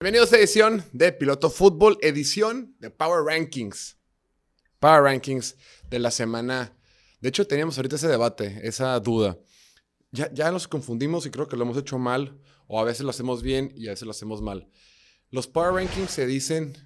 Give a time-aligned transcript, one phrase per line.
[0.00, 3.96] Bienvenidos a edición de Piloto Fútbol, edición de Power Rankings.
[4.78, 5.56] Power Rankings
[5.88, 6.76] de la semana.
[7.20, 9.38] De hecho, teníamos ahorita ese debate, esa duda.
[10.12, 13.10] Ya, ya nos confundimos y creo que lo hemos hecho mal, o a veces lo
[13.10, 14.68] hacemos bien y a veces lo hacemos mal.
[15.30, 16.76] Los Power Rankings se dicen,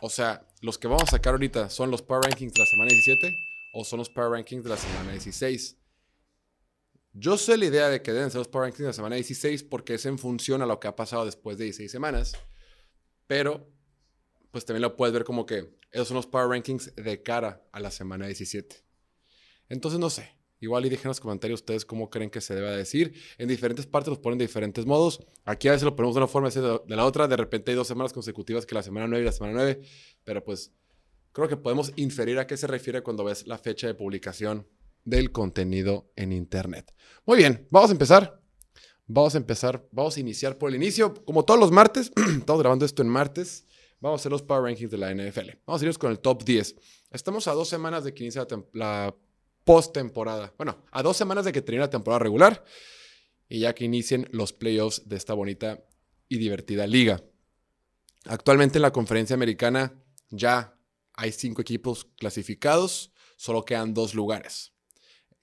[0.00, 2.90] o sea, los que vamos a sacar ahorita son los Power Rankings de la semana
[2.90, 5.76] 17 o son los Power Rankings de la semana 16.
[7.12, 9.64] Yo sé la idea de que deben ser los Power Rankings de la semana 16
[9.64, 12.34] porque es en función a lo que ha pasado después de 16 semanas.
[13.26, 13.68] Pero,
[14.52, 17.80] pues también lo puedes ver como que esos son los Power Rankings de cara a
[17.80, 18.84] la semana 17.
[19.68, 20.38] Entonces, no sé.
[20.60, 23.20] Igual y dejen en los comentarios ustedes cómo creen que se debe decir.
[23.38, 25.20] En diferentes partes los ponen de diferentes modos.
[25.44, 27.26] Aquí a veces lo ponemos de una forma, de la otra.
[27.26, 29.82] De repente hay dos semanas consecutivas que la semana 9 y la semana 9.
[30.22, 30.72] Pero pues
[31.34, 34.66] creo que podemos inferir a qué se refiere cuando ves la fecha de publicación
[35.04, 36.94] del contenido en Internet.
[37.26, 38.40] Muy bien, vamos a empezar.
[39.06, 41.12] Vamos a empezar, vamos a iniciar por el inicio.
[41.26, 43.66] Como todos los martes, estamos grabando esto en martes.
[44.00, 45.50] Vamos a hacer los Power Rankings de la NFL.
[45.66, 46.76] Vamos a irnos con el top 10.
[47.10, 48.30] Estamos a dos semanas de que
[48.72, 49.14] la,
[49.64, 50.54] post-temporada.
[50.56, 52.64] Bueno, a dos semanas de que termine la temporada regular
[53.48, 55.82] y ya que inicien los playoffs de esta bonita
[56.28, 57.22] y divertida liga.
[58.26, 59.94] Actualmente en la conferencia americana
[60.30, 60.73] ya
[61.14, 64.74] hay cinco equipos clasificados, solo quedan dos lugares.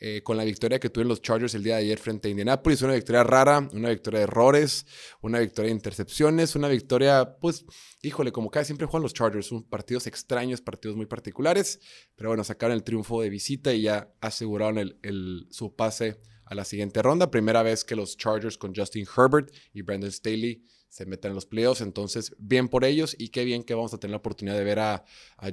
[0.03, 2.81] Eh, con la victoria que tuvieron los Chargers el día de ayer frente a Indianapolis.
[2.81, 4.87] Una victoria rara, una victoria de errores,
[5.21, 7.65] una victoria de intercepciones, una victoria, pues,
[8.01, 11.79] híjole, como casi siempre juegan los Chargers, son partidos extraños, partidos muy particulares,
[12.15, 16.65] pero bueno, sacaron el triunfo de visita y ya aseguraron el, su pase a la
[16.65, 17.29] siguiente ronda.
[17.29, 21.45] Primera vez que los Chargers con Justin Herbert y Brandon Staley se meten en los
[21.45, 21.81] playoffs.
[21.81, 24.79] Entonces, bien por ellos y qué bien que vamos a tener la oportunidad de ver
[24.79, 25.05] a,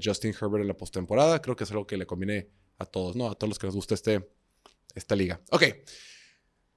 [0.03, 1.41] Justin Herbert en la postemporada.
[1.41, 3.31] Creo que es algo que le conviene a todos, ¿no?
[3.31, 4.29] A todos los que nos gusta este,
[4.97, 5.41] esta liga.
[5.51, 5.63] Ok.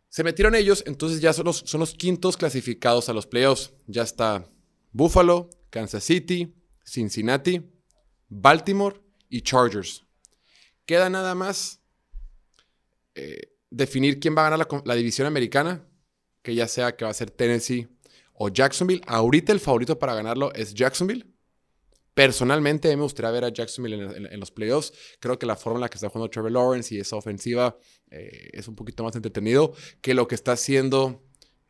[0.09, 3.73] Se metieron ellos, entonces ya son los, son los quintos clasificados a los playoffs.
[3.87, 4.45] Ya está
[4.91, 6.53] Buffalo, Kansas City,
[6.85, 7.61] Cincinnati,
[8.29, 10.05] Baltimore y Chargers.
[10.85, 11.81] Queda nada más
[13.15, 15.87] eh, definir quién va a ganar la, división americana,
[16.43, 17.87] que ya sea que va a ser Tennessee
[18.43, 19.01] o Jacksonville.
[19.05, 21.27] Ahorita el favorito para ganarlo es Jacksonville.
[22.15, 23.93] Personalmente, me gustaría ver a Jacksonville
[24.31, 24.91] en, los playoffs.
[25.19, 27.77] Creo que la forma en la que está jugando Trevor Lawrence y esa ofensiva
[28.09, 31.23] eh, es un poquito más entretenido que lo que está haciendo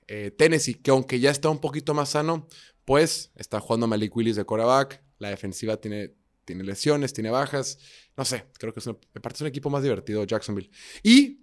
[0.08, 2.48] eh, Tennessee, que aunque ya está un poquito más sano,
[2.86, 5.04] pues está jugando Malik Willis de quarterback.
[5.20, 6.16] La defensiva tiene,
[6.46, 7.80] tiene lesiones, tiene bajas.
[8.16, 10.72] No sé, creo que es me parece un equipo más divertido Jacksonville.
[11.04, 11.42] Y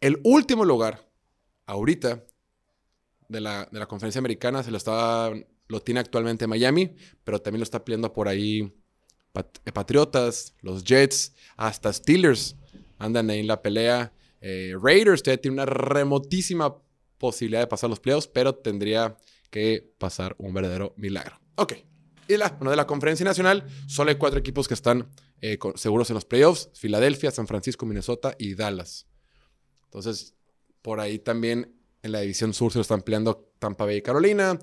[0.00, 1.06] el último lugar,
[1.66, 2.24] ahorita,
[3.28, 5.32] de la, de la conferencia americana, se lo estaba
[5.68, 8.72] lo tiene actualmente Miami, pero también lo está peleando por ahí
[9.34, 12.56] eh, Patriotas, los Jets, hasta Steelers
[12.98, 14.12] andan ahí en la pelea.
[14.40, 16.76] Eh, Raiders tiene una remotísima
[17.18, 19.16] posibilidad de pasar los playoffs, pero tendría
[19.50, 21.40] que pasar un verdadero milagro.
[21.56, 21.74] Ok.
[22.26, 25.10] Y la, de la conferencia nacional, solo hay cuatro equipos que están
[25.40, 26.70] eh, seguros en los playoffs.
[26.74, 29.06] Filadelfia, San Francisco, Minnesota y Dallas.
[29.84, 30.34] Entonces,
[30.82, 31.73] por ahí también
[32.04, 34.58] en la división sur se lo están peleando Tampa Bay y Carolina.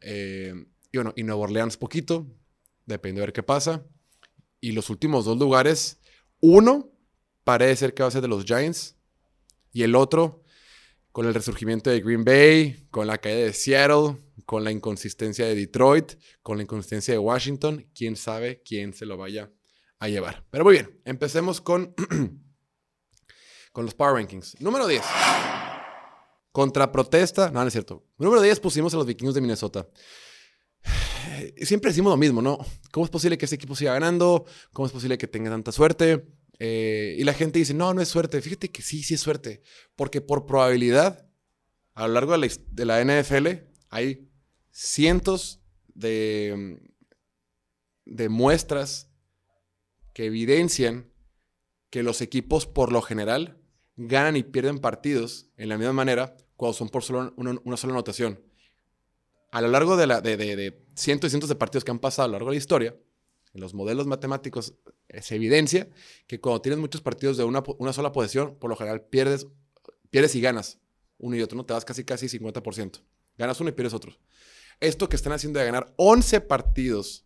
[0.00, 0.54] Eh,
[0.90, 2.26] y bueno, y Nueva Orleans poquito.
[2.86, 3.84] Depende de ver qué pasa.
[4.60, 6.00] Y los últimos dos lugares,
[6.40, 6.90] uno
[7.44, 8.96] parece ser que va a ser de los Giants.
[9.72, 10.42] Y el otro,
[11.12, 15.54] con el resurgimiento de Green Bay, con la caída de Seattle, con la inconsistencia de
[15.54, 19.52] Detroit, con la inconsistencia de Washington, quién sabe quién se lo vaya
[19.98, 20.46] a llevar.
[20.50, 21.94] Pero muy bien, empecemos con,
[23.72, 24.58] con los Power Rankings.
[24.60, 25.02] Número 10.
[26.56, 28.06] Contra protesta, no, no es cierto.
[28.16, 29.86] Número 10 pusimos a los vikingos de Minnesota.
[31.60, 32.56] Siempre decimos lo mismo, ¿no?
[32.90, 34.46] ¿Cómo es posible que ese equipo siga ganando?
[34.72, 36.26] ¿Cómo es posible que tenga tanta suerte?
[36.58, 38.40] Eh, y la gente dice, no, no es suerte.
[38.40, 39.60] Fíjate que sí, sí es suerte.
[39.96, 41.28] Porque por probabilidad,
[41.92, 43.48] a lo largo de la, de la NFL,
[43.90, 44.26] hay
[44.70, 46.80] cientos de,
[48.06, 49.10] de muestras
[50.14, 51.12] que evidencian
[51.90, 53.60] que los equipos por lo general
[53.96, 58.40] ganan y pierden partidos en la misma manera cuando son por solo una, sola anotación.
[59.52, 62.50] A lo largo de, cientos y cientos de partidos que han pasado a lo largo
[62.50, 62.96] de la historia,
[63.54, 64.74] en los modelos matemáticos
[65.20, 65.88] se evidencia
[66.26, 69.46] que cuando tienes muchos partidos de una, una sola posesión, por lo general pierdes,
[70.10, 70.78] pierdes y ganas
[71.18, 71.64] uno y otro, ¿no?
[71.64, 73.00] Te das casi casi 50%.
[73.38, 74.12] Ganas uno y pierdes otro.
[74.80, 77.24] Esto que están haciendo de ganar 11 partidos,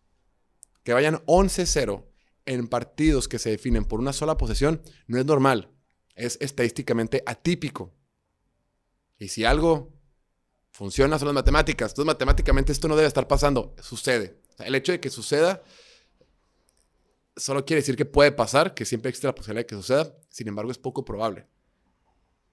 [0.83, 2.05] que vayan 11-0
[2.45, 5.69] en partidos que se definen por una sola posesión, no es normal.
[6.15, 7.93] Es estadísticamente atípico.
[9.21, 9.93] Y si algo
[10.71, 11.91] funciona son las matemáticas.
[11.91, 13.75] Entonces, matemáticamente esto no debe estar pasando.
[13.79, 14.39] Sucede.
[14.57, 15.63] el hecho de que suceda
[17.37, 20.17] solo quiere decir que puede pasar, que siempre existe la posibilidad de que suceda.
[20.29, 21.45] Sin embargo, es poco probable.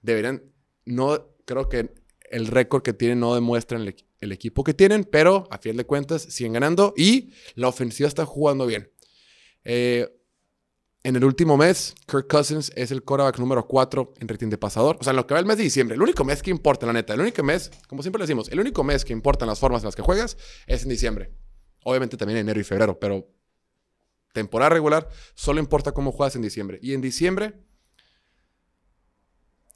[0.03, 0.43] deberían,
[0.85, 1.91] no creo que
[2.29, 5.87] el récord que tienen no demuestra el, el, equipo que tienen, pero a fin de
[5.87, 8.91] cuentas siguen ganando y la ofensiva está jugando bien.
[9.63, 10.07] Eh,
[11.03, 14.97] en el último mes, Kirk Cousins es el quarterback número 4 en rating de pasador.
[14.99, 16.85] O sea, en lo que va el mes de diciembre, el único mes que importa,
[16.85, 19.59] la neta, el único mes, como siempre le decimos, el único mes que importan las
[19.59, 20.37] formas en las que juegas
[20.67, 21.33] es en diciembre.
[21.83, 23.27] Obviamente también en enero y febrero, pero
[24.33, 26.79] temporada regular solo importa cómo juegas en diciembre.
[26.81, 27.57] Y en diciembre,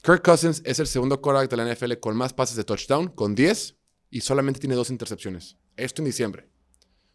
[0.04, 3.34] Kirk Cousins es el segundo quarterback de la NFL con más pases de touchdown, con
[3.34, 3.78] 10,
[4.10, 5.58] y solamente tiene dos intercepciones.
[5.78, 6.50] Esto en diciembre.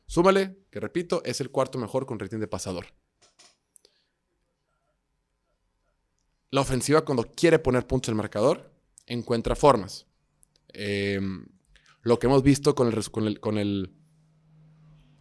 [0.07, 2.87] Súmale, que repito, es el cuarto mejor con rating de pasador.
[6.51, 8.73] La ofensiva cuando quiere poner puntos en el marcador,
[9.07, 10.07] encuentra formas.
[10.69, 11.47] Em,
[12.03, 13.93] lo que hemos visto con, el, con, el,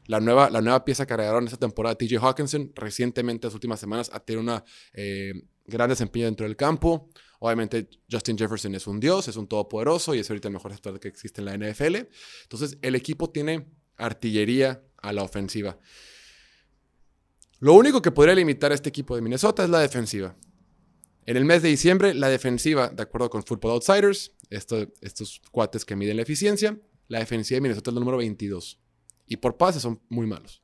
[0.06, 3.80] la, nueva, la nueva pieza que agregaron esta temporada, TJ Hawkinson, recientemente, en las últimas
[3.80, 4.64] semanas, ha tenido una
[4.94, 5.34] eh,
[5.66, 7.10] gran desempeño dentro del campo.
[7.40, 11.00] Obviamente, Justin Jefferson es un dios, es un todopoderoso y es ahorita el mejor receptor
[11.00, 12.08] que existe en la NFL.
[12.44, 15.78] Entonces, el equipo tiene artillería a la ofensiva.
[17.60, 20.36] Lo único que podría limitar a este equipo de Minnesota es la defensiva.
[21.28, 25.98] En el mes de diciembre, la defensiva, de acuerdo con Football Outsiders, estos cuates que
[25.98, 26.80] miden la eficiencia,
[27.10, 28.80] la defensiva de Minnesota es el número 22.
[29.26, 30.64] Y por pases son muy malos.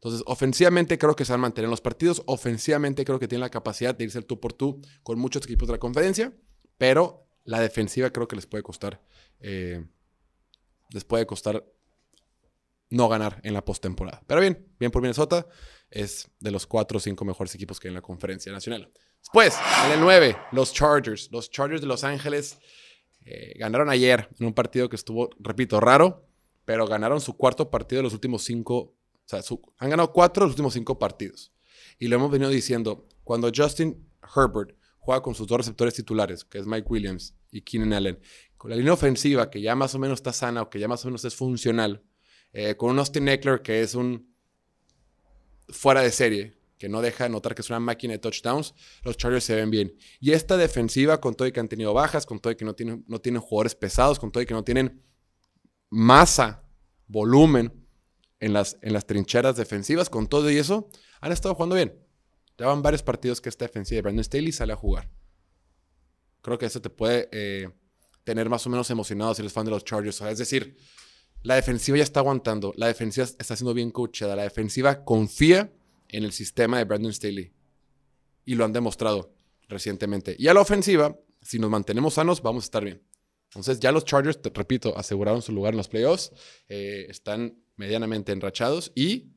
[0.00, 2.24] Entonces, ofensivamente creo que se van a mantener en los partidos.
[2.26, 5.68] Ofensivamente creo que tienen la capacidad de irse el tú por tú con muchos equipos
[5.68, 6.36] de la conferencia.
[6.76, 9.00] Pero la defensiva creo que les puede costar.
[9.38, 9.86] Eh,
[10.90, 11.64] les puede costar
[12.90, 14.24] no ganar en la postemporada.
[14.26, 15.46] Pero bien, bien por Minnesota.
[15.88, 18.92] Es de los cuatro o cinco mejores equipos que hay en la conferencia nacional.
[19.20, 19.56] Después,
[19.86, 21.30] en el 9, los Chargers.
[21.32, 22.58] Los Chargers de Los Ángeles
[23.24, 26.26] eh, ganaron ayer en un partido que estuvo, repito, raro,
[26.64, 28.76] pero ganaron su cuarto partido de los últimos cinco.
[28.76, 29.40] O sea,
[29.78, 31.52] han ganado cuatro de los últimos cinco partidos.
[31.98, 36.58] Y lo hemos venido diciendo, cuando Justin Herbert juega con sus dos receptores titulares, que
[36.58, 38.20] es Mike Williams y Keenan Allen,
[38.56, 41.04] con la línea ofensiva que ya más o menos está sana o que ya más
[41.04, 42.02] o menos es funcional,
[42.52, 44.34] eh, con un Austin Eckler que es un
[45.68, 49.16] fuera de serie, que no deja de notar que es una máquina de touchdowns, los
[49.16, 49.94] Chargers se ven bien.
[50.20, 52.74] Y esta defensiva, con todo y que han tenido bajas, con todo y que no
[52.74, 55.02] tienen, no tienen jugadores pesados, con todo y que no tienen
[55.90, 56.64] masa,
[57.06, 57.86] volumen
[58.40, 60.88] en las, en las trincheras defensivas, con todo y eso,
[61.20, 61.98] han estado jugando bien.
[62.56, 65.10] Ya van varios partidos que esta defensiva de Brandon Staley sale a jugar.
[66.42, 67.70] Creo que eso te puede eh,
[68.24, 70.20] tener más o menos emocionado si eres fan de los Chargers.
[70.20, 70.76] es decir,
[71.42, 75.72] la defensiva ya está aguantando, la defensiva está siendo bien coachada, la defensiva confía
[76.08, 77.52] en el sistema de Brandon Staley.
[78.44, 79.34] Y lo han demostrado
[79.68, 80.34] recientemente.
[80.38, 83.02] Y a la ofensiva, si nos mantenemos sanos, vamos a estar bien.
[83.50, 86.32] Entonces ya los Chargers, te repito, aseguraron su lugar en los playoffs.
[86.68, 89.32] Eh, están medianamente enrachados y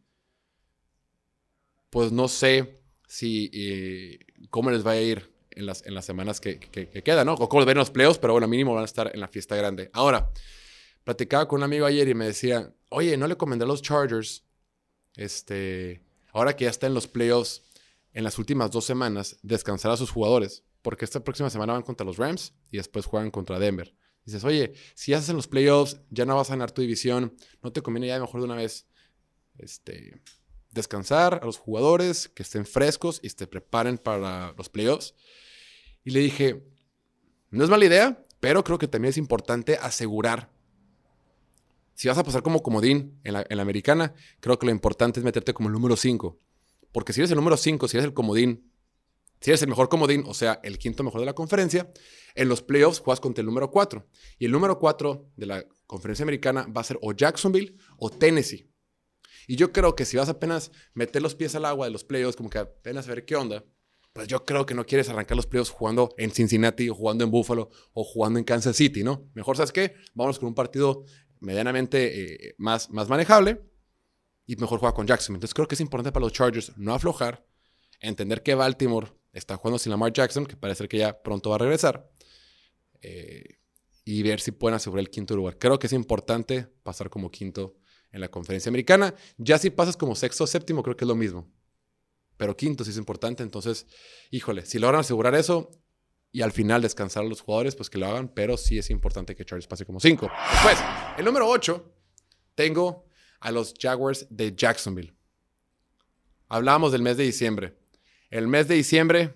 [1.90, 4.20] pues no sé si eh,
[4.50, 7.34] cómo les va a ir en las, en las semanas que, quedan, ¿no?
[7.34, 9.28] O cómo les ven en los playoffs, pero bueno, mínimo van a estar en la
[9.28, 9.90] fiesta grande.
[9.94, 10.32] Ahora,
[11.04, 14.46] platicaba con un amigo ayer y me decía, oye, ¿no le comenté a los Chargers
[15.16, 16.02] este,
[16.34, 17.64] ahora que ya está en los playoffs
[18.14, 22.06] en las últimas dos semanas, descansar a sus jugadores, porque esta próxima semana van contra
[22.06, 23.96] los Rams y después juegan contra Denver.
[24.26, 27.72] Dices, oye, si haces en los playoffs, ya no vas a ganar tu división, ¿no
[27.72, 28.88] te conviene ya mejor de una vez
[29.58, 30.22] este,
[30.72, 35.16] descansar a los jugadores, que estén frescos y se preparen para los playoffs?
[36.04, 36.64] Y le dije,
[37.50, 40.52] no es mala idea, pero creo que también es importante asegurar
[42.02, 45.54] si vas a pasar como comodín en la, americana, creo que lo importante es meterte
[45.54, 46.36] como el número 5.
[46.92, 48.74] Porque si eres el número 5, si eres el comodín,
[49.40, 51.94] si eres el mejor comodín, o sea, el quinto mejor de la conferencia,
[52.34, 54.04] en los playoffs juegas contra el número 4.
[54.40, 58.68] Y el número 4 de la conferencia americana va a ser o Jacksonville o Tennessee.
[59.46, 62.36] Y yo creo que si vas apenas meter los pies al agua de los playoffs,
[62.36, 63.64] como que apenas ver qué onda,
[64.12, 67.30] pues yo creo que no quieres arrancar los playoffs jugando en Cincinnati o jugando en
[67.30, 69.30] Buffalo o jugando en Kansas City, ¿no?
[69.36, 69.94] Mejor, ¿sabes qué?
[70.16, 71.06] Vámonos con un partido
[71.42, 73.62] medianamente eh, más, más manejable
[74.46, 75.36] y mejor juega con Jackson.
[75.36, 77.46] Entonces creo que es importante para los Chargers no aflojar,
[78.00, 81.60] entender que Baltimore está jugando sin Lamar Jackson, que parece que ya pronto va a
[81.60, 82.10] regresar,
[83.02, 83.60] eh,
[84.04, 85.58] y ver si pueden asegurar el quinto lugar.
[85.58, 87.76] Creo que es importante pasar como quinto
[88.12, 89.14] en la conferencia americana.
[89.38, 91.52] Ya si pasas como sexto o séptimo, creo que es lo mismo.
[92.38, 93.44] Pero quinto sí es importante.
[93.44, 93.86] Entonces,
[94.32, 95.70] híjole, si logran asegurar eso,
[96.32, 99.36] y al final descansar a los jugadores, pues que lo hagan, pero sí es importante
[99.36, 100.32] que Chargers pase como 5.
[100.52, 100.78] Después,
[101.18, 101.94] el número 8,
[102.56, 103.06] tengo
[103.40, 105.14] a los Jaguars de Jacksonville.
[106.48, 107.78] Hablábamos del mes de diciembre.
[108.30, 109.34] El mes de diciembre,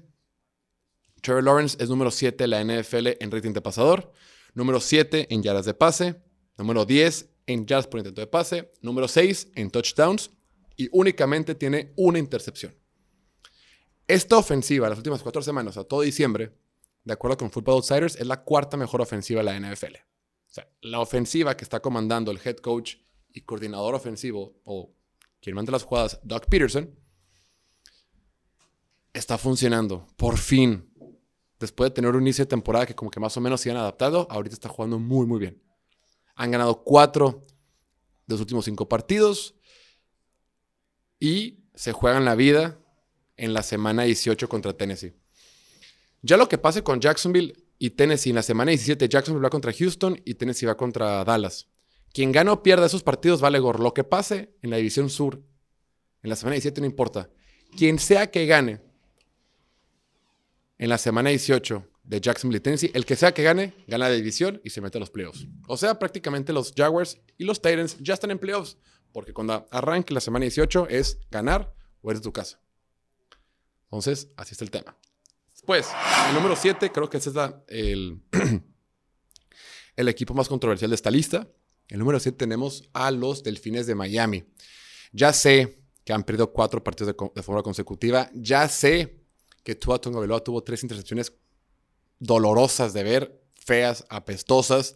[1.21, 4.11] Trevor Lawrence es número 7 de la NFL en rating de pasador,
[4.53, 6.15] número 7 en yardas de pase,
[6.57, 10.31] número 10 en yardas por intento de pase, número 6 en touchdowns
[10.77, 12.73] y únicamente tiene una intercepción.
[14.07, 16.53] Esta ofensiva, las últimas cuatro semanas, a todo diciembre,
[17.05, 19.95] de acuerdo con Football Outsiders, es la cuarta mejor ofensiva de la NFL.
[19.95, 22.95] O sea, la ofensiva que está comandando el head coach
[23.31, 24.91] y coordinador ofensivo, o
[25.39, 26.93] quien manda las jugadas, Doug Peterson,
[29.13, 30.07] está funcionando.
[30.17, 30.91] Por fin.
[31.59, 33.77] Después de tener un inicio de temporada que como que más o menos se han
[33.77, 35.61] adaptado, ahorita está jugando muy, muy bien.
[36.35, 37.45] Han ganado cuatro
[38.25, 39.55] de los últimos cinco partidos
[41.19, 42.79] y se juegan la vida
[43.37, 45.13] en la semana 18 contra Tennessee.
[46.25, 49.71] Ya lo que pase con Jacksonville y Tennessee en la semana 17, Jacksonville va contra
[49.71, 51.67] Houston y Tennessee va contra Dallas.
[52.11, 53.83] Quien gane o pierda esos partidos vale gorro.
[53.83, 55.43] Lo que pase en la división sur
[56.23, 57.29] en la semana 17 no importa.
[57.77, 58.81] Quien sea que gane
[60.79, 64.15] en la semana 18 de Jacksonville y Tennessee, el que sea que gane, gana la
[64.15, 65.45] división y se mete a los playoffs.
[65.67, 68.77] O sea, prácticamente los Jaguars y los Titans ya están en playoffs,
[69.11, 72.59] porque cuando arranque la semana 18 es ganar o eres tu casa.
[73.83, 74.97] Entonces, así está el tema.
[75.65, 75.87] Después,
[76.27, 77.35] el número 7, creo que ese es
[77.69, 78.21] el,
[79.95, 81.49] el equipo más controversial de esta lista.
[81.87, 84.45] El número 7 tenemos a los Delfines de Miami.
[85.11, 88.29] Ya sé que han perdido cuatro partidos de, forma consecutiva.
[88.35, 89.23] Ya sé
[89.63, 91.33] que Tua Tagovailoa tuvo tres intercepciones
[92.19, 94.95] dolorosas de ver, feas, apestosas.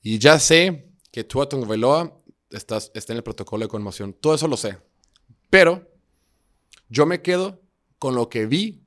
[0.00, 4.12] Y ya sé que Tua Tagovailoa está, está en el protocolo de conmoción.
[4.12, 4.78] Todo eso lo sé.
[5.50, 5.90] Pero
[6.88, 7.60] yo me quedo
[7.98, 8.81] con lo que vi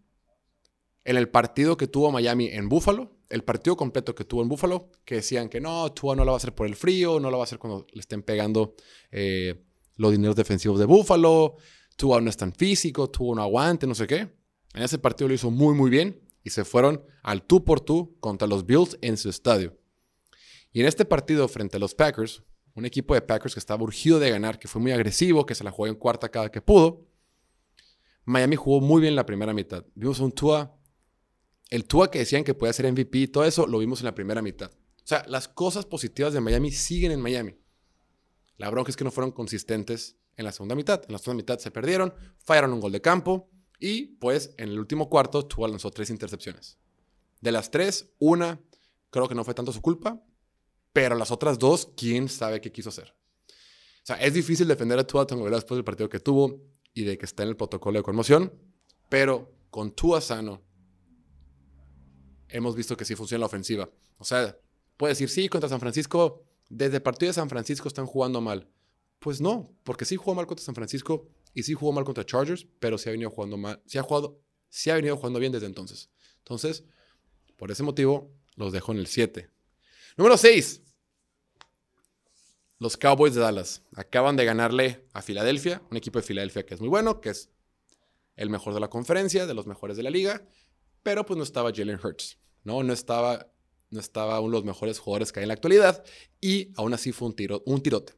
[1.06, 4.90] en el partido que tuvo Miami en Buffalo, el partido completo que tuvo en Buffalo,
[5.06, 7.38] que decían que no, Tua no lo va a hacer por el frío, no lo
[7.38, 8.76] va a hacer cuando le estén pegando
[9.12, 9.64] eh,
[9.96, 11.58] los dineros defensivos de Buffalo,
[11.96, 14.34] Tua no es tan físico, tuvo un aguante, no sé qué.
[14.74, 18.18] En ese partido lo hizo muy, muy bien y se fueron al tú por tú
[18.20, 19.78] contra los Bills en su estadio.
[20.74, 22.44] Y en este partido frente a los Packers,
[22.74, 25.64] un equipo de Packers que estaba urgido de ganar, que fue muy agresivo, que se
[25.64, 27.06] la jugó en cuarta cada que pudo,
[28.26, 29.86] Miami jugó muy bien la primera mitad.
[29.94, 30.75] Vimos un Tua,
[31.70, 34.16] el Tua que decían que podía ser MVP y todo eso, lo vimos en la
[34.16, 34.72] primera mitad.
[34.72, 37.56] O sea, las cosas positivas de Miami siguen en Miami.
[38.58, 41.02] La bronca es que no fueron consistentes en la segunda mitad.
[41.06, 44.80] En la segunda mitad se perdieron, fallaron un gol de campo y pues en el
[44.80, 46.78] último cuarto Tua lanzó tres intercepciones.
[47.42, 48.62] De las tres, una
[49.10, 50.22] creo que no fue tanto su culpa,
[50.92, 53.14] pero las otras dos, quién sabe qué quiso hacer.
[53.50, 56.62] O sea, es difícil defender a Tua Tagovailoa después del partido que tuvo
[56.94, 58.54] y de que está en el protocolo de conmoción,
[59.10, 60.62] pero con Tua sano
[62.56, 63.90] hemos visto que sí funciona la ofensiva.
[64.18, 64.58] O sea,
[64.98, 68.70] puede decir, sí, contra San Francisco, desde el partido de San Francisco están jugando mal.
[69.20, 72.66] Pues no, porque sí jugó mal contra San Francisco y sí jugó mal contra Chargers,
[72.80, 75.66] pero sí ha venido jugando mal, sí ha jugado, sí ha venido jugando bien desde
[75.66, 76.10] entonces.
[76.40, 76.86] Entonces,
[77.58, 79.50] por ese motivo, los dejo en el 7.
[80.18, 80.82] Número 6.
[82.80, 86.80] Los Cowboys de Dallas acaban de ganarle a Filadelfia, un equipo de Filadelfia que es
[86.80, 87.50] muy bueno, que es
[88.36, 90.46] el mejor de la conferencia, de los mejores de la liga,
[91.02, 92.84] pero pues no estaba Jalen Hurts, ¿no?
[92.84, 93.48] No estaba,
[93.92, 96.04] no estaba uno de los mejores jugadores que hay en la actualidad
[96.42, 98.14] y aún así fue un, tiro, un tirote.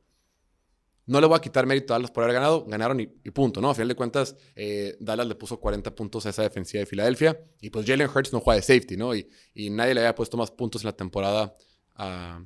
[1.05, 3.69] No le voy a quitar mérito a Dallas por haber ganado, ganaron y, punto, ¿no?
[3.69, 7.39] A final de cuentas, eh, Dallas le puso 40 puntos a esa defensiva de Filadelfia
[7.61, 9.15] y pues Jalen Hurts no juega de safety, ¿no?
[9.15, 9.29] Y,
[9.69, 11.55] nadie le había puesto más puntos en la temporada
[11.95, 12.43] a,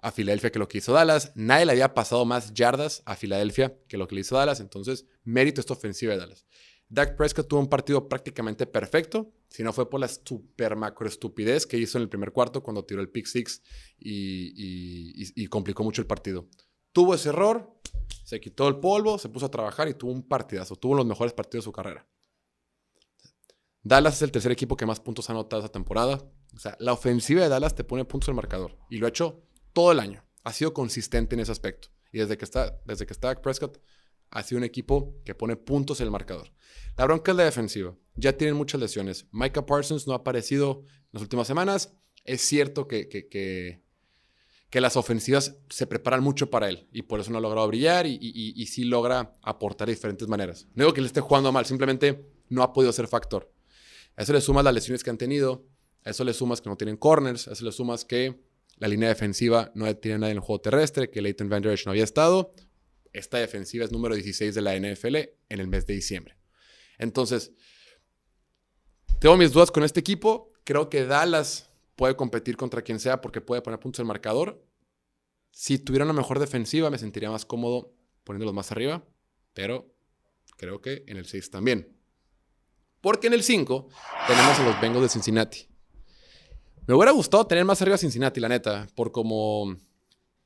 [0.00, 1.32] a Filadelfia que lo que hizo Dallas.
[1.34, 4.60] Nadie le había pasado más yardas a Filadelfia que lo que le hizo Dallas.
[4.60, 6.44] Entonces, mérito esta ofensiva de Dallas.
[6.88, 11.66] Dak Prescott tuvo un partido prácticamente perfecto, si no fue por la super macro estupidez
[11.66, 13.62] que hizo en el primer cuarto cuando tiró el pick six
[13.98, 16.48] y, complicó mucho el partido
[16.94, 17.76] tuvo ese error,
[18.24, 20.76] se quitó el polvo, se puso a trabajar y tuvo un partidazo.
[20.76, 22.08] Tuvo los mejores partidos de su carrera.
[23.82, 26.24] Dallas es el tercer equipo que más puntos ha anotado esa temporada.
[26.54, 28.78] O sea, la ofensiva de Dallas te pone puntos en el marcador.
[28.88, 29.44] Y lo ha hecho
[29.74, 30.24] todo el año.
[30.44, 31.88] Ha sido consistente en ese aspecto.
[32.12, 33.82] Y desde que está, desde que está Prescott,
[34.34, 36.52] ha sido un equipo que pone puntos en el marcador.
[36.98, 37.96] La bronca es la defensiva.
[38.14, 39.26] Ya tienen muchas lesiones.
[39.32, 41.94] Micah Parsons no ha aparecido en las últimas semanas.
[42.24, 43.84] Es cierto que, que
[44.74, 48.08] que las ofensivas se preparan mucho para él y por eso no ha logrado brillar
[48.08, 50.66] y, y, sí logra aportar de diferentes maneras.
[50.74, 53.52] No digo que le esté jugando mal, simplemente no ha podido ser factor.
[54.16, 55.64] A eso le sumas las lesiones que han tenido,
[56.02, 58.40] a eso le sumas que no tienen corners, a eso le sumas que
[58.78, 61.92] la línea defensiva no tiene nadie en el juego terrestre, que Leighton Van Der no
[61.92, 62.52] había estado.
[63.14, 66.36] Esta defensiva es número 16 de la NFL en el mes de diciembre.
[66.98, 67.52] Entonces,
[69.20, 70.52] tengo mis dudas con este equipo.
[70.64, 74.66] Creo que Dallas puede competir contra quien sea porque puede poner puntos el marcador.
[75.52, 77.94] Si tuviera una mejor defensiva, me sentiría más cómodo
[78.24, 79.06] poniéndolos más arriba,
[79.52, 79.94] pero
[80.56, 81.96] creo que en el 6 también.
[83.00, 83.88] Porque en el 5
[84.26, 85.68] tenemos a los Bengals de Cincinnati.
[86.86, 89.76] Me hubiera gustado tener más arriba a Cincinnati, la neta, por como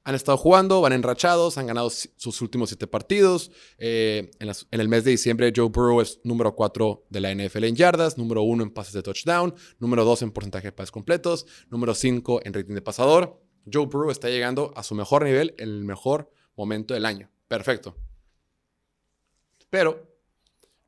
[0.09, 3.51] han estado jugando, van enrachados, han ganado sus últimos siete partidos.
[3.77, 7.77] Eh, en, el mes de diciembre, Joe Burrow es número 4 de la NFL en
[7.77, 11.95] yardas, número 1 en pases de touchdown, número 2 en porcentaje de pases completos, número
[11.95, 13.39] 5 en rating de pasador.
[13.71, 17.31] Joe Burrow está llegando a su mejor nivel en el mejor momento del año.
[17.47, 17.95] Perfecto.
[19.69, 20.11] Pero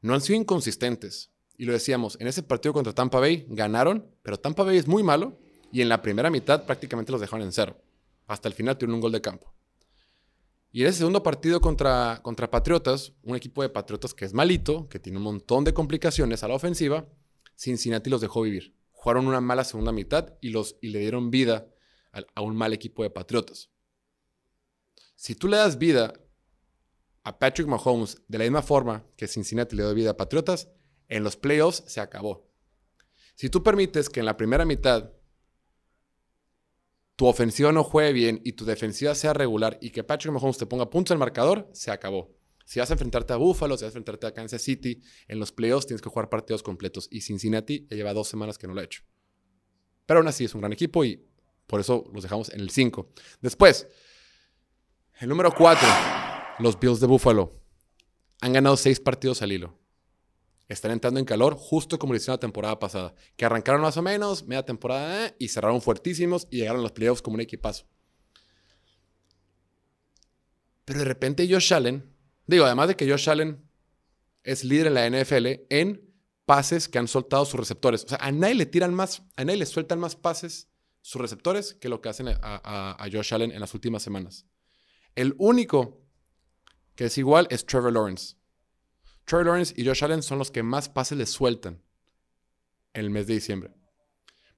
[0.00, 1.30] no han sido inconsistentes.
[1.58, 5.02] Y lo decíamos, en ese partido contra Tampa Bay ganaron, pero Tampa Bay es muy
[5.02, 5.38] malo
[5.70, 7.76] y en la primera mitad prácticamente los dejaron en cero.
[8.30, 9.52] Hasta el final tuvieron un gol de campo.
[10.70, 14.88] Y en ese segundo partido contra, contra Patriotas, un equipo de Patriotas que es malito,
[14.88, 17.08] que tiene un montón de complicaciones a la ofensiva,
[17.56, 18.76] Cincinnati los dejó vivir.
[18.92, 21.66] Jugaron una mala segunda mitad y, los, y le dieron vida
[22.12, 23.68] a, a un mal equipo de Patriotas.
[25.16, 26.12] Si tú le das vida
[27.25, 30.68] a Patrick Mahomes de la misma forma que Cincinnati le dio vida a Patriotas,
[31.08, 32.49] en los playoffs se acabó.
[33.34, 35.10] Si tú permites que en la primera mitad
[37.20, 40.64] tu ofensiva no juegue bien y tu defensiva sea regular y que Patrick Mahomes te
[40.64, 42.34] ponga puntos en el marcador, se acabó.
[42.64, 45.52] Si vas a enfrentarte a Buffalo, si vas a enfrentarte a Kansas City, en los
[45.52, 47.08] playoffs tienes que jugar partidos completos.
[47.10, 49.02] Y Cincinnati ya lleva dos semanas que no lo ha hecho.
[50.06, 51.22] Pero aún así es un gran equipo y
[51.66, 53.12] por eso los dejamos en el 5.
[53.42, 53.86] Después,
[55.20, 55.86] el número 4,
[56.60, 57.52] los Bills de Buffalo.
[58.40, 59.78] Han ganado seis partidos al hilo
[60.70, 64.02] están entrando en calor justo como lo hicieron la temporada pasada, que arrancaron más o
[64.02, 67.86] menos, media temporada eh, y cerraron fuertísimos y llegaron a los playoffs como un equipazo.
[70.84, 72.14] Pero de repente Josh Allen,
[72.46, 73.68] digo, además de que Josh Allen
[74.44, 76.08] es líder en la NFL en
[76.46, 78.04] pases que han soltado sus receptores.
[78.04, 80.68] O sea, a nadie le tiran más, a nadie le sueltan más pases
[81.00, 84.46] sus receptores que lo que hacen a, a Josh Allen en las últimas semanas.
[85.16, 86.00] El único
[86.94, 88.39] que es igual es Trevor Lawrence.
[89.30, 91.80] Trevor Lawrence y Josh Allen son los que más pases le sueltan
[92.94, 93.72] en el mes de diciembre.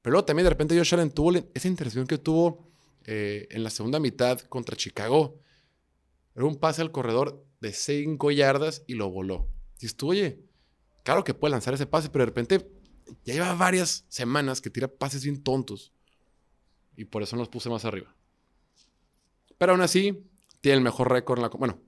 [0.01, 2.73] Pero luego también de repente Josh Allen tuvo esa intercepción que tuvo
[3.05, 5.39] eh, en la segunda mitad contra Chicago.
[6.35, 9.47] Era un pase al corredor de 5 yardas y lo voló.
[9.79, 10.41] Y estuvo, oye,
[11.05, 12.67] claro que puede lanzar ese pase, pero de repente
[13.27, 15.93] ya lleva varias semanas que tira pases bien tontos.
[16.97, 18.17] Y por eso los puse más arriba.
[19.59, 20.27] Pero aún así,
[20.63, 21.49] tiene el mejor récord en la...
[21.51, 21.79] Bueno,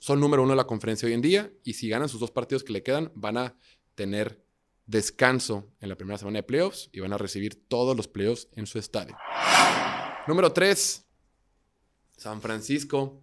[0.00, 2.64] son número uno de la conferencia hoy en día y si ganan sus dos partidos
[2.64, 3.54] que le quedan, van a
[3.94, 4.42] tener
[4.86, 8.66] descanso en la primera semana de playoffs y van a recibir todos los playoffs en
[8.66, 9.16] su estadio.
[10.26, 11.04] Número tres,
[12.16, 13.22] San Francisco.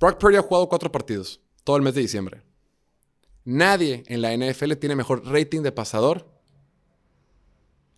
[0.00, 2.42] Brock Purdy ha jugado cuatro partidos todo el mes de diciembre.
[3.44, 6.30] Nadie en la NFL tiene mejor rating de pasador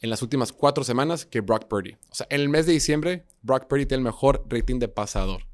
[0.00, 1.96] en las últimas cuatro semanas que Brock Purdy.
[2.10, 5.46] O sea, en el mes de diciembre, Brock Purdy tiene el mejor rating de pasador.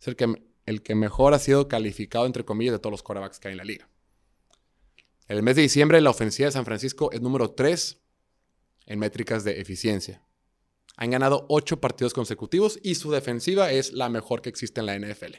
[0.00, 0.34] Es el que,
[0.66, 3.58] el que mejor ha sido calificado, entre comillas, de todos los quarterbacks que hay en
[3.58, 3.88] la liga.
[5.28, 8.00] En el mes de diciembre, la ofensiva de San Francisco es número 3
[8.86, 10.22] en métricas de eficiencia.
[10.96, 14.98] Han ganado 8 partidos consecutivos y su defensiva es la mejor que existe en la
[14.98, 15.34] NFL.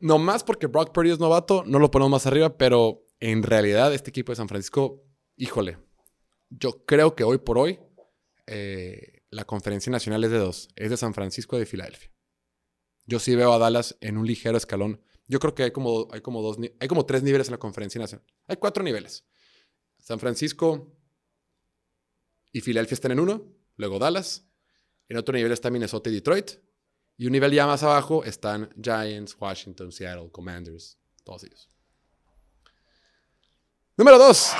[0.00, 3.92] No más porque Brock Purdy es novato, no lo ponemos más arriba, pero en realidad
[3.92, 5.04] este equipo de San Francisco,
[5.36, 5.78] híjole,
[6.50, 7.80] yo creo que hoy por hoy
[8.46, 12.10] eh, la conferencia nacional es de dos, es de San Francisco y de Filadelfia.
[13.08, 15.00] Yo sí veo a Dallas en un ligero escalón.
[15.28, 17.98] Yo creo que hay como, hay como, dos, hay como tres niveles en la conferencia
[17.98, 18.26] nacional.
[18.46, 19.24] Hay cuatro niveles.
[19.98, 20.94] San Francisco
[22.52, 24.46] y Filadelfia están en uno, luego Dallas.
[25.08, 26.50] En otro nivel está Minnesota y Detroit.
[27.16, 31.66] Y un nivel ya más abajo están Giants, Washington, Seattle, Commanders, todos ellos.
[33.96, 34.52] Número dos,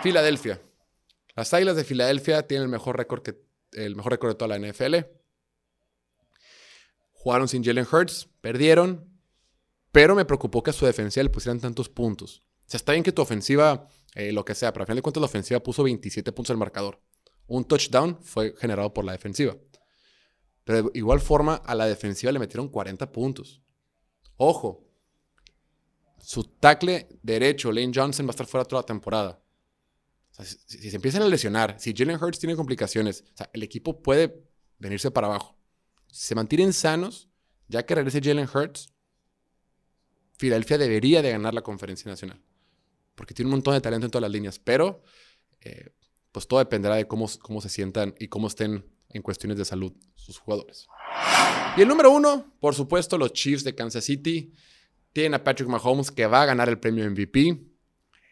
[0.00, 0.62] Filadelfia.
[1.34, 4.64] Las Águilas de Filadelfia tienen el mejor récord que el mejor récord de toda la
[4.64, 5.19] NFL.
[7.22, 9.06] Jugaron sin Jalen Hurts, perdieron,
[9.92, 12.42] pero me preocupó que a su defensiva le pusieran tantos puntos.
[12.60, 15.02] O sea, está bien que tu ofensiva, eh, lo que sea, pero al final de
[15.02, 17.02] cuentas la ofensiva puso 27 puntos al marcador.
[17.46, 19.54] Un touchdown fue generado por la defensiva.
[20.64, 23.62] Pero de igual forma, a la defensiva le metieron 40 puntos.
[24.38, 24.88] Ojo,
[26.20, 29.42] su tackle derecho, Lane Johnson, va a estar fuera toda la temporada.
[30.38, 34.42] si, se empiezan a lesionar, si Jalen Hurts tiene complicaciones, el equipo puede
[34.78, 35.59] venirse para abajo
[36.12, 37.28] se mantienen sanos,
[37.68, 38.92] ya que regrese Jalen Hurts,
[40.38, 42.42] Filadelfia debería de ganar la conferencia nacional.
[43.14, 44.58] Porque tiene un montón de talento en todas las líneas.
[44.58, 45.02] Pero,
[45.60, 45.92] eh,
[46.32, 49.92] pues todo dependerá de cómo, cómo se sientan y cómo estén en cuestiones de salud
[50.14, 50.86] sus jugadores.
[51.76, 54.52] Y el número uno, por supuesto, los Chiefs de Kansas City.
[55.12, 57.60] Tienen a Patrick Mahomes que va a ganar el premio MVP.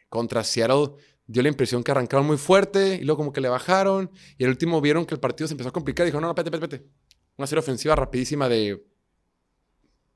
[0.08, 0.94] Contra Seattle
[1.26, 4.10] dio la impresión que arrancaron muy fuerte y luego como que le bajaron.
[4.38, 6.30] Y el último vieron que el partido se empezó a complicar y dijo, no, no,
[6.30, 6.88] espérate, espérate.
[7.38, 8.85] Una serie ofensiva rapidísima de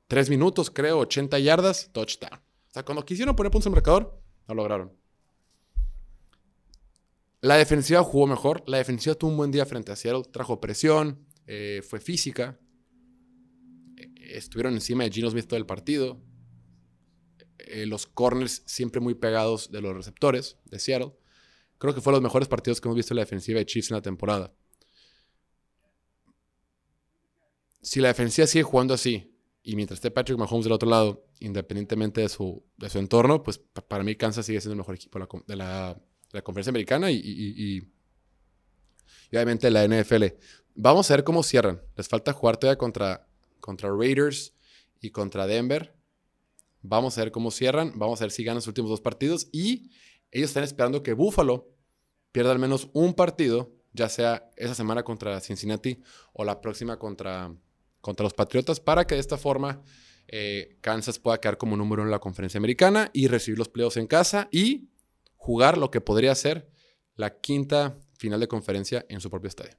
[0.09, 2.35] 3 minutos, creo, 80 yardas, touchdown.
[2.35, 4.93] O sea, cuando quisieron poner puntos en marcador, no lograron.
[7.41, 8.65] La defensiva jugó mejor.
[8.67, 10.25] La defensiva tuvo un buen día frente a Seattle.
[10.33, 12.59] Trajo presión, eh, fue física.
[13.97, 16.21] Eh, estuvieron encima de Gino Smith todo el partido.
[17.59, 21.13] Eh, los corners siempre muy pegados de los receptores de Seattle.
[21.79, 23.97] Creo que fue los mejores partidos que hemos visto en la defensiva de Chiefs en
[23.97, 24.53] la temporada.
[27.83, 32.21] Si la defensiva sigue jugando así, y mientras esté Patrick Mahomes del otro lado, independientemente
[32.21, 35.57] de su, de su entorno, pues para mí Kansas sigue siendo el mejor equipo de
[35.57, 36.01] la,
[36.43, 37.81] conferencia americana y, y,
[39.31, 40.25] obviamente la NFL.
[40.75, 41.83] Vamos a ver cómo cierran.
[41.97, 43.29] Les falta jugar todavía contra,
[43.61, 44.55] contra Raiders
[45.01, 45.95] y contra Denver.
[46.81, 47.93] Vamos a ver cómo cierran.
[47.97, 49.49] Vamos a ver si ganan los últimos dos partidos.
[49.53, 49.91] Y
[50.31, 51.69] ellos están esperando que Buffalo
[52.33, 57.55] pierda al menos un partido, ya sea esa semana contra Cincinnati o la próxima contra,
[58.03, 59.83] contra los Patriotas, para que de esta forma
[60.29, 64.07] eh, Kansas pueda quedar como número en la conferencia americana y recibir los playoffs en
[64.07, 64.91] casa y
[65.37, 66.69] jugar lo que podría ser
[67.17, 69.77] la quinta final de conferencia en su propio estadio.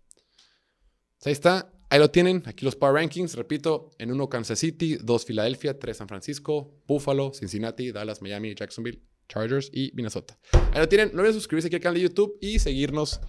[1.26, 1.72] Ahí está.
[1.90, 5.98] Ahí lo tienen, aquí los Power Rankings, repito, en uno Kansas City, dos Filadelfia, tres
[5.98, 10.40] San Francisco, Buffalo, Cincinnati, Dallas, Miami, Jacksonville, Chargers y Minnesota.
[10.72, 13.22] Ahí lo tienen, no olviden suscribirse aquí al canal de YouTube y seguirnos.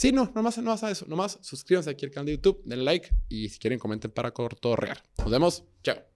[0.00, 3.10] Sí, no, nomás, no a eso, nomás suscríbanse aquí al canal de YouTube, denle like
[3.28, 4.32] y si quieren comenten para
[4.74, 4.98] real.
[5.18, 6.10] Nos vemos, chao.